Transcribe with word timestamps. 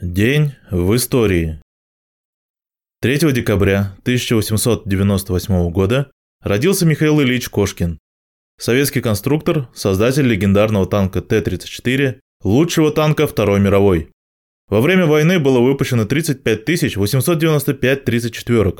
День 0.00 0.54
в 0.72 0.96
истории. 0.96 1.60
3 3.00 3.32
декабря 3.32 3.94
1898 4.02 5.70
года 5.70 6.10
родился 6.42 6.84
Михаил 6.84 7.22
Ильич 7.22 7.48
Кошкин, 7.48 8.00
советский 8.58 9.00
конструктор, 9.00 9.68
создатель 9.72 10.26
легендарного 10.26 10.86
танка 10.86 11.22
Т-34, 11.22 12.18
лучшего 12.42 12.90
танка 12.90 13.28
Второй 13.28 13.60
мировой. 13.60 14.10
Во 14.66 14.80
время 14.80 15.06
войны 15.06 15.38
было 15.38 15.60
выпущено 15.60 16.06
35 16.06 16.96
895 16.96 18.04
34 18.04 18.74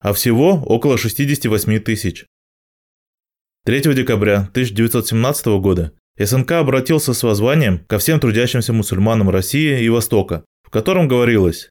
а 0.00 0.12
всего 0.12 0.54
около 0.64 0.98
68 0.98 1.78
тысяч. 1.78 2.26
3 3.64 3.94
декабря 3.94 4.48
1917 4.50 5.46
года 5.60 5.92
СНК 6.18 6.52
обратился 6.52 7.14
с 7.14 7.22
воззванием 7.22 7.78
ко 7.86 7.98
всем 7.98 8.18
трудящимся 8.18 8.72
мусульманам 8.72 9.30
России 9.30 9.82
и 9.82 9.88
Востока, 9.88 10.44
в 10.64 10.70
котором 10.70 11.06
говорилось 11.06 11.70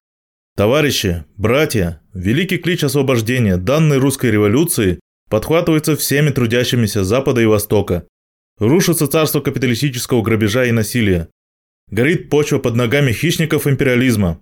«Товарищи, 0.56 1.26
братья, 1.36 2.02
великий 2.14 2.58
клич 2.58 2.84
освобождения, 2.84 3.58
данной 3.58 3.98
русской 3.98 4.32
революции, 4.32 5.00
подхватывается 5.30 5.96
всеми 5.96 6.30
трудящимися 6.30 7.04
Запада 7.04 7.42
и 7.42 7.46
Востока. 7.46 8.08
Рушится 8.58 9.08
царство 9.08 9.42
капиталистического 9.42 10.22
грабежа 10.22 10.66
и 10.66 10.72
насилия. 10.72 11.28
Горит 11.92 12.30
почва 12.30 12.60
под 12.60 12.76
ногами 12.76 13.12
хищников 13.12 13.68
империализма. 13.68 14.42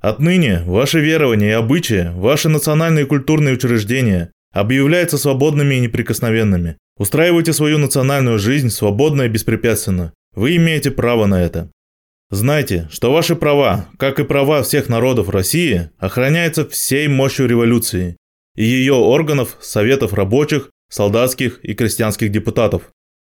Отныне 0.00 0.62
ваши 0.64 1.00
верования 1.00 1.48
и 1.48 1.52
обычаи, 1.52 2.12
ваши 2.14 2.48
национальные 2.48 3.04
и 3.04 3.08
культурные 3.08 3.54
учреждения 3.54 4.30
объявляются 4.52 5.18
свободными 5.18 5.76
и 5.76 5.80
неприкосновенными. 5.80 6.76
Устраивайте 6.98 7.52
свою 7.52 7.78
национальную 7.78 8.38
жизнь 8.38 8.70
свободно 8.70 9.22
и 9.22 9.28
беспрепятственно. 9.28 10.12
Вы 10.34 10.56
имеете 10.56 10.90
право 10.90 11.26
на 11.26 11.42
это. 11.42 11.70
Знайте, 12.30 12.88
что 12.90 13.12
ваши 13.12 13.36
права, 13.36 13.88
как 13.98 14.20
и 14.20 14.24
права 14.24 14.62
всех 14.62 14.88
народов 14.88 15.30
России, 15.30 15.90
охраняются 15.98 16.68
всей 16.68 17.08
мощью 17.08 17.46
революции 17.46 18.16
и 18.54 18.64
ее 18.64 18.94
органов, 18.94 19.56
советов 19.60 20.12
рабочих, 20.12 20.70
солдатских 20.90 21.64
и 21.64 21.74
крестьянских 21.74 22.30
депутатов. 22.30 22.90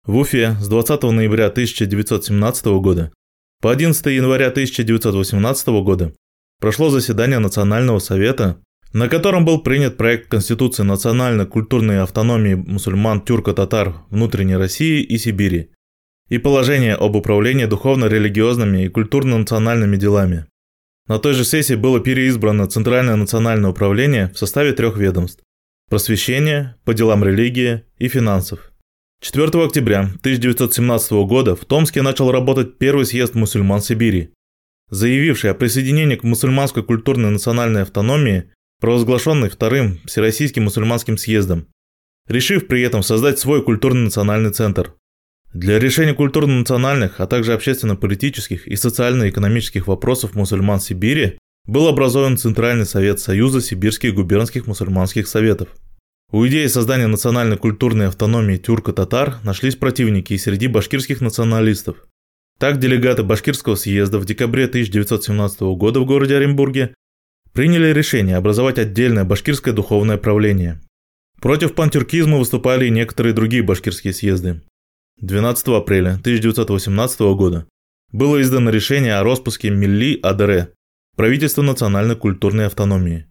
В 0.06 0.16
Уфе 0.16 0.56
с 0.60 0.68
20 0.68 1.02
ноября 1.02 1.46
1917 1.46 2.66
года 2.80 3.12
по 3.60 3.72
11 3.72 4.06
января 4.06 4.46
1918 4.46 5.66
года 5.82 6.14
прошло 6.60 6.88
заседание 6.88 7.40
Национального 7.40 7.98
совета 7.98 8.58
на 8.92 9.08
котором 9.08 9.44
был 9.44 9.60
принят 9.60 9.96
проект 9.96 10.28
Конституции 10.28 10.82
национально-культурной 10.82 12.00
автономии 12.00 12.54
мусульман 12.54 13.20
тюрко-татар 13.20 13.94
внутренней 14.10 14.56
России 14.56 15.02
и 15.02 15.18
Сибири 15.18 15.70
и 16.28 16.38
положение 16.38 16.94
об 16.94 17.16
управлении 17.16 17.64
духовно-религиозными 17.64 18.84
и 18.84 18.88
культурно-национальными 18.88 19.96
делами. 19.96 20.46
На 21.06 21.18
той 21.18 21.32
же 21.32 21.44
сессии 21.44 21.74
было 21.74 22.00
переизбрано 22.00 22.66
Центральное 22.66 23.16
национальное 23.16 23.70
управление 23.70 24.30
в 24.34 24.38
составе 24.38 24.72
трех 24.72 24.98
ведомств– 24.98 25.42
просвещения, 25.88 26.76
по 26.84 26.92
делам 26.92 27.24
религии 27.24 27.84
и 27.98 28.08
финансов. 28.08 28.72
4 29.20 29.64
октября 29.64 30.00
1917 30.00 31.12
года 31.26 31.56
в 31.56 31.64
Томске 31.64 32.02
начал 32.02 32.30
работать 32.30 32.78
первый 32.78 33.06
съезд 33.06 33.34
мусульман 33.34 33.80
Сибири, 33.80 34.34
заявивший 34.90 35.50
о 35.50 35.54
присоединении 35.54 36.16
к 36.16 36.24
мусульманской 36.24 36.82
культурной 36.82 37.30
национальной 37.30 37.82
автономии 37.82 38.52
провозглашенный 38.80 39.48
Вторым 39.48 40.00
Всероссийским 40.04 40.64
мусульманским 40.64 41.18
съездом, 41.18 41.66
решив 42.26 42.66
при 42.66 42.82
этом 42.82 43.02
создать 43.02 43.38
свой 43.38 43.62
культурно-национальный 43.62 44.50
центр. 44.50 44.94
Для 45.52 45.78
решения 45.78 46.14
культурно-национальных, 46.14 47.20
а 47.20 47.26
также 47.26 47.54
общественно-политических 47.54 48.68
и 48.68 48.76
социально-экономических 48.76 49.86
вопросов 49.86 50.34
мусульман 50.34 50.80
Сибири 50.80 51.38
был 51.66 51.88
образован 51.88 52.36
Центральный 52.36 52.86
совет 52.86 53.20
Союза 53.20 53.60
сибирских 53.60 54.14
губернских 54.14 54.66
мусульманских 54.66 55.26
советов. 55.26 55.68
У 56.30 56.46
идеи 56.46 56.66
создания 56.66 57.06
национальной 57.06 57.56
культурной 57.56 58.08
автономии 58.08 58.58
тюрко-татар 58.58 59.36
нашлись 59.42 59.76
противники 59.76 60.34
и 60.34 60.38
среди 60.38 60.66
башкирских 60.66 61.22
националистов. 61.22 62.06
Так 62.58 62.78
делегаты 62.78 63.22
Башкирского 63.22 63.76
съезда 63.76 64.18
в 64.18 64.26
декабре 64.26 64.64
1917 64.64 65.60
года 65.76 66.00
в 66.00 66.04
городе 66.04 66.36
Оренбурге 66.36 66.92
приняли 67.58 67.88
решение 67.92 68.36
образовать 68.36 68.78
отдельное 68.78 69.24
башкирское 69.24 69.74
духовное 69.74 70.16
правление. 70.16 70.80
Против 71.40 71.74
пантюркизма 71.74 72.38
выступали 72.38 72.86
и 72.86 72.90
некоторые 72.90 73.32
другие 73.32 73.64
башкирские 73.64 74.12
съезды. 74.12 74.62
12 75.20 75.66
апреля 75.66 76.10
1918 76.10 77.18
года 77.34 77.66
было 78.12 78.40
издано 78.40 78.70
решение 78.70 79.16
о 79.16 79.24
распуске 79.24 79.70
Милли 79.70 80.20
Адре, 80.22 80.72
правительства 81.16 81.62
национальной 81.62 82.14
культурной 82.14 82.66
автономии, 82.66 83.26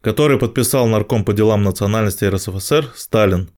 которое 0.00 0.38
подписал 0.38 0.86
нарком 0.86 1.22
по 1.22 1.34
делам 1.34 1.62
национальности 1.62 2.24
РСФСР 2.24 2.94
Сталин 2.94 3.50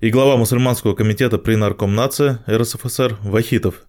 и 0.00 0.08
глава 0.08 0.38
мусульманского 0.38 0.94
комитета 0.94 1.36
при 1.36 1.56
Наркомнации 1.56 2.38
РСФСР 2.48 3.18
Вахитов. 3.20 3.86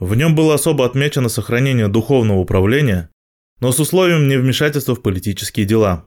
В 0.00 0.16
нем 0.16 0.34
было 0.34 0.54
особо 0.54 0.84
отмечено 0.84 1.28
сохранение 1.28 1.86
духовного 1.86 2.40
управления 2.40 3.10
но 3.60 3.72
с 3.72 3.78
условием 3.78 4.28
невмешательства 4.28 4.94
в 4.94 5.02
политические 5.02 5.66
дела. 5.66 6.06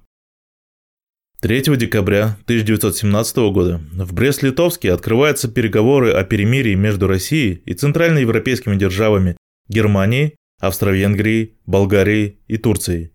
3 1.41 1.75
декабря 1.78 2.38
1917 2.46 3.38
года 3.52 3.81
в 3.91 4.14
Брест-Литовске 4.14 4.94
открываются 4.94 5.50
переговоры 5.50 6.12
о 6.12 6.24
перемирии 6.24 6.74
между 6.74 7.08
Россией 7.08 7.62
и 7.66 7.74
центральноевропейскими 7.74 8.75
державами 8.78 9.38
Германией, 9.68 10.36
Австро-Венгрией, 10.62 11.58
Болгарией 11.66 12.40
и 12.47 12.58
Турцией. 12.58 13.12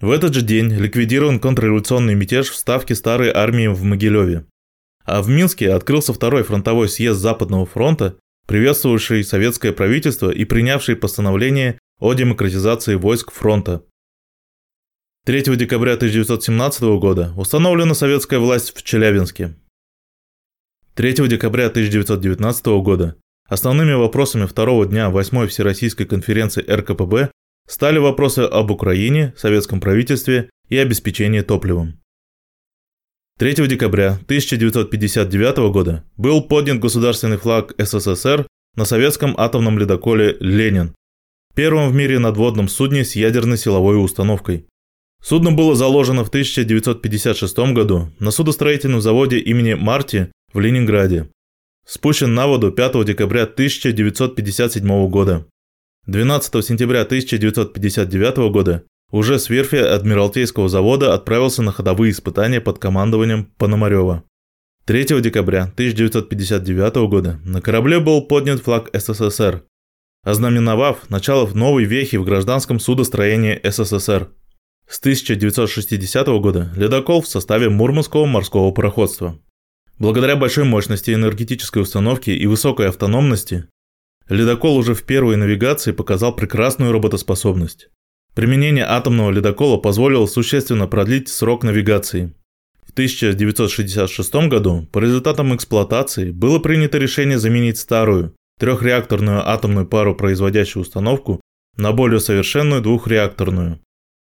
В 0.00 0.10
этот 0.10 0.34
же 0.34 0.42
день 0.42 0.72
ликвидирован 0.72 1.40
контрреволюционный 1.40 2.14
мятеж 2.14 2.50
в 2.50 2.54
ставке 2.54 2.94
старой 2.94 3.30
армии 3.30 3.66
в 3.66 3.82
Могилеве. 3.82 4.46
А 5.04 5.20
в 5.20 5.28
Минске 5.28 5.72
открылся 5.72 6.12
второй 6.12 6.44
фронтовой 6.44 6.88
съезд 6.88 7.20
Западного 7.20 7.66
фронта, 7.66 8.16
приветствовавший 8.46 9.24
советское 9.24 9.72
правительство 9.72 10.30
и 10.30 10.44
принявший 10.44 10.94
постановление 10.94 11.78
о 12.00 12.12
демократизации 12.14 12.96
войск 12.96 13.30
фронта. 13.30 13.84
3 15.26 15.56
декабря 15.56 15.94
1917 15.94 16.82
года 16.98 17.32
установлена 17.36 17.94
советская 17.94 18.40
власть 18.40 18.76
в 18.76 18.82
Челябинске. 18.82 19.54
3 20.96 21.28
декабря 21.28 21.66
1919 21.66 22.66
года 22.82 23.16
основными 23.48 23.92
вопросами 23.92 24.46
второго 24.46 24.86
дня 24.86 25.08
8 25.08 25.46
Всероссийской 25.46 26.04
конференции 26.04 26.62
РКПБ 26.68 27.30
стали 27.68 27.98
вопросы 27.98 28.40
об 28.40 28.70
Украине, 28.70 29.32
советском 29.36 29.80
правительстве 29.80 30.50
и 30.68 30.76
обеспечении 30.76 31.42
топливом. 31.42 32.00
3 33.38 33.66
декабря 33.68 34.18
1959 34.24 35.72
года 35.72 36.04
был 36.16 36.42
поднят 36.42 36.80
государственный 36.80 37.36
флаг 37.36 37.72
СССР 37.78 38.46
на 38.76 38.84
советском 38.84 39.34
атомном 39.38 39.78
ледоколе 39.78 40.36
«Ленин», 40.40 40.94
первом 41.54 41.90
в 41.90 41.94
мире 41.94 42.18
надводном 42.18 42.68
судне 42.68 43.04
с 43.04 43.16
ядерной 43.16 43.58
силовой 43.58 44.02
установкой. 44.02 44.66
Судно 45.22 45.52
было 45.52 45.74
заложено 45.74 46.24
в 46.24 46.28
1956 46.28 47.58
году 47.72 48.10
на 48.18 48.30
судостроительном 48.30 49.00
заводе 49.00 49.38
имени 49.38 49.74
Марти 49.74 50.30
в 50.52 50.60
Ленинграде. 50.60 51.30
Спущен 51.86 52.34
на 52.34 52.46
воду 52.46 52.70
5 52.70 53.04
декабря 53.04 53.44
1957 53.44 55.08
года. 55.08 55.46
12 56.06 56.64
сентября 56.64 57.02
1959 57.02 58.52
года 58.52 58.84
уже 59.10 59.38
с 59.38 59.48
верфи 59.48 59.76
Адмиралтейского 59.76 60.68
завода 60.68 61.14
отправился 61.14 61.62
на 61.62 61.72
ходовые 61.72 62.12
испытания 62.12 62.60
под 62.60 62.78
командованием 62.78 63.46
Пономарева. 63.56 64.24
3 64.86 65.22
декабря 65.22 65.62
1959 65.62 66.96
года 67.08 67.40
на 67.44 67.62
корабле 67.62 68.00
был 68.00 68.22
поднят 68.22 68.60
флаг 68.60 68.90
СССР, 68.92 69.64
ознаменовав 70.24 71.10
начало 71.10 71.46
новой 71.54 71.84
вехи 71.84 72.16
в 72.16 72.24
гражданском 72.24 72.80
судостроении 72.80 73.60
СССР. 73.62 74.30
С 74.88 74.98
1960 74.98 76.26
года 76.40 76.72
ледокол 76.76 77.22
в 77.22 77.28
составе 77.28 77.68
Мурманского 77.68 78.26
морского 78.26 78.70
пароходства. 78.70 79.38
Благодаря 79.98 80.36
большой 80.36 80.64
мощности 80.64 81.12
энергетической 81.12 81.80
установки 81.80 82.30
и 82.30 82.46
высокой 82.46 82.88
автономности, 82.88 83.68
ледокол 84.28 84.76
уже 84.76 84.94
в 84.94 85.04
первой 85.04 85.36
навигации 85.36 85.92
показал 85.92 86.34
прекрасную 86.34 86.92
работоспособность. 86.92 87.88
Применение 88.34 88.84
атомного 88.84 89.30
ледокола 89.30 89.76
позволило 89.76 90.26
существенно 90.26 90.88
продлить 90.88 91.28
срок 91.28 91.62
навигации. 91.62 92.34
В 92.86 92.90
1966 92.90 94.34
году 94.48 94.88
по 94.90 94.98
результатам 94.98 95.54
эксплуатации 95.54 96.30
было 96.30 96.58
принято 96.58 96.98
решение 96.98 97.38
заменить 97.38 97.78
старую, 97.78 98.34
трехреакторную 98.58 99.48
атомную 99.48 99.86
пару 99.86 100.14
производящую 100.14 100.82
установку 100.82 101.40
на 101.76 101.92
более 101.92 102.20
совершенную 102.20 102.82
двухреакторную. 102.82 103.80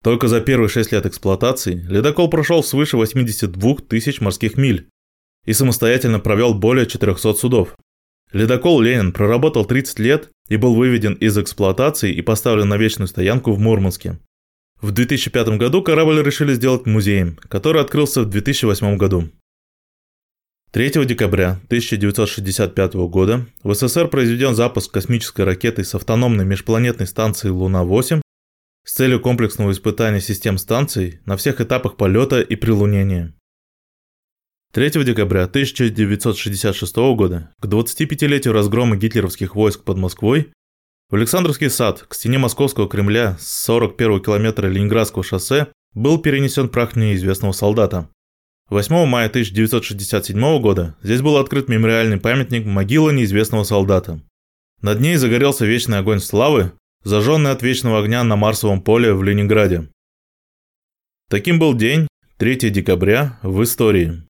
Только 0.02 0.28
за 0.28 0.40
первые 0.40 0.68
6 0.68 0.92
лет 0.92 1.06
эксплуатации 1.06 1.74
ледокол 1.88 2.30
прошел 2.30 2.62
свыше 2.62 2.96
82 2.96 3.76
тысяч 3.88 4.20
морских 4.20 4.56
миль 4.56 4.88
и 5.44 5.52
самостоятельно 5.52 6.20
провел 6.20 6.54
более 6.54 6.86
400 6.86 7.34
судов. 7.34 7.76
Ледокол 8.32 8.80
«Ленин» 8.80 9.12
проработал 9.12 9.64
30 9.64 9.98
лет 10.00 10.30
и 10.48 10.56
был 10.56 10.74
выведен 10.74 11.14
из 11.14 11.38
эксплуатации 11.38 12.12
и 12.12 12.22
поставлен 12.22 12.68
на 12.68 12.76
вечную 12.76 13.08
стоянку 13.08 13.52
в 13.52 13.58
Мурманске. 13.58 14.18
В 14.80 14.90
2005 14.90 15.56
году 15.58 15.82
корабль 15.82 16.22
решили 16.22 16.52
сделать 16.52 16.86
музеем, 16.86 17.38
который 17.48 17.80
открылся 17.80 18.22
в 18.22 18.28
2008 18.28 18.96
году. 18.96 19.30
3 20.76 21.06
декабря 21.06 21.52
1965 21.69 22.94
года 23.08 23.46
в 23.62 23.73
СССР 23.73 24.08
произведен 24.08 24.55
запуск 24.55 24.93
космической 24.93 25.40
ракеты 25.46 25.84
с 25.84 25.94
автономной 25.94 26.44
межпланетной 26.44 27.06
станции 27.06 27.49
Луна-8 27.49 28.20
с 28.84 28.93
целью 28.93 29.20
комплексного 29.20 29.73
испытания 29.73 30.20
систем 30.20 30.58
станций 30.58 31.20
на 31.25 31.38
всех 31.38 31.62
этапах 31.62 31.96
полета 31.96 32.43
и 32.43 32.56
прилунения. 32.56 33.32
3 34.75 35.02
декабря 35.02 35.44
1966 35.44 36.96
года, 37.17 37.55
к 37.58 37.64
25-летию 37.64 38.52
разгрома 38.52 38.96
гитлеровских 38.96 39.55
войск 39.55 39.82
под 39.82 39.96
Москвой, 39.96 40.52
в 41.08 41.14
Александровский 41.14 41.70
сад 41.70 42.05
к 42.06 42.12
стене 42.12 42.37
Московского 42.37 42.87
Кремля 42.87 43.38
с 43.40 43.64
41 43.64 44.20
километра 44.20 44.67
Ленинградского 44.67 45.25
шоссе 45.25 45.69
был 45.94 46.19
перенесен 46.19 46.69
прах 46.69 46.96
неизвестного 46.96 47.52
солдата. 47.52 48.11
8 48.68 49.06
мая 49.06 49.28
1967 49.28 50.60
года 50.60 50.96
здесь 51.00 51.22
был 51.22 51.36
открыт 51.36 51.68
мемориальный 51.68 52.18
памятник 52.18 52.66
«Могила 52.66 53.10
неизвестного 53.10 53.62
солдата». 53.62 54.20
Над 54.82 55.00
ней 55.00 55.14
загорелся 55.16 55.64
вечный 55.64 55.98
огонь 55.98 56.18
славы, 56.18 56.72
зажженный 57.04 57.52
от 57.52 57.62
вечного 57.62 58.00
огня 58.00 58.24
на 58.24 58.34
Марсовом 58.34 58.82
поле 58.82 59.14
в 59.14 59.22
Ленинграде. 59.22 59.88
Таким 61.30 61.60
был 61.60 61.74
день, 61.74 62.08
3 62.38 62.70
декабря, 62.70 63.38
в 63.44 63.62
истории. 63.62 64.25